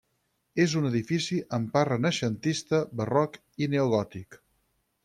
És 0.63 0.71
un 0.79 0.87
edifici 0.89 1.37
en 1.59 1.67
part 1.75 1.91
renaixentista, 1.93 2.81
barroc 3.03 3.39
i 3.67 3.71
neogòtic. 3.77 4.43